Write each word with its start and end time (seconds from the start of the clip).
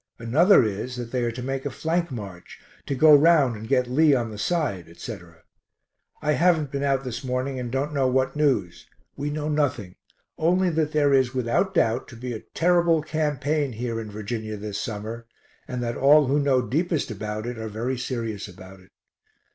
Another 0.17 0.63
is 0.63 0.95
that 0.95 1.11
they 1.11 1.23
are 1.25 1.31
to 1.31 1.43
make 1.43 1.63
a 1.63 1.69
flank 1.69 2.09
march, 2.09 2.59
to 2.87 2.95
go 2.95 3.13
round 3.15 3.55
and 3.55 3.67
get 3.67 3.85
Lee 3.85 4.15
on 4.15 4.31
the 4.31 4.37
side, 4.39 4.89
etc. 4.89 5.43
I 6.23 6.31
haven't 6.31 6.71
been 6.71 6.81
out 6.81 7.03
this 7.03 7.23
morning 7.23 7.59
and 7.59 7.71
don't 7.71 7.93
know 7.93 8.07
what 8.07 8.35
news 8.35 8.87
we 9.15 9.29
know 9.29 9.47
nothing, 9.47 9.93
only 10.39 10.71
that 10.71 10.91
there 10.91 11.13
is 11.13 11.35
without 11.35 11.75
doubt 11.75 12.07
to 12.07 12.15
be 12.15 12.33
a 12.33 12.39
terrible 12.55 13.03
campaign 13.03 13.73
here 13.73 14.01
in 14.01 14.09
Virginia 14.09 14.57
this 14.57 14.81
summer, 14.81 15.27
and 15.67 15.83
that 15.83 15.97
all 15.97 16.25
who 16.25 16.39
know 16.39 16.63
deepest 16.63 17.11
about 17.11 17.45
it 17.45 17.59
are 17.59 17.69
very 17.69 17.95
serious 17.99 18.47
about 18.47 18.79
it. 18.79 18.89